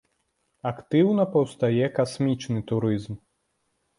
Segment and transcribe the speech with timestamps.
[0.69, 3.13] Актыўна паўстае касмічны турызм.